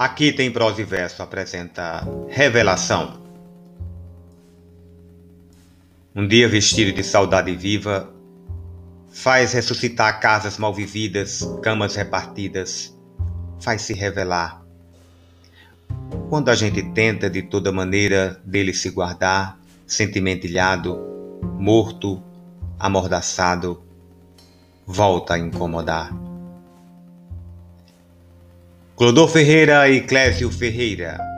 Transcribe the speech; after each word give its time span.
Aqui 0.00 0.32
tem 0.32 0.50
prosa 0.50 0.80
e 0.80 0.84
verso 0.84 1.22
apresenta 1.22 2.08
Revelação. 2.26 3.20
Um 6.16 6.26
dia 6.26 6.48
vestido 6.48 6.90
de 6.90 7.04
saudade 7.04 7.54
viva, 7.54 8.10
faz 9.12 9.52
ressuscitar 9.52 10.18
casas 10.18 10.56
mal 10.56 10.72
vividas, 10.72 11.46
camas 11.62 11.96
repartidas, 11.96 12.96
faz 13.60 13.82
se 13.82 13.92
revelar. 13.92 14.64
Quando 16.30 16.48
a 16.48 16.54
gente 16.54 16.82
tenta 16.94 17.28
de 17.28 17.42
toda 17.42 17.70
maneira 17.70 18.40
dele 18.42 18.72
se 18.72 18.88
guardar, 18.88 19.60
sentimentilhado, 19.86 20.98
morto, 21.58 22.22
amordaçado, 22.78 23.82
volta 24.86 25.34
a 25.34 25.38
incomodar. 25.38 26.10
Clodô 29.00 29.26
Ferreira 29.26 29.88
e 29.88 30.02
Clésio 30.02 30.50
Ferreira 30.50 31.29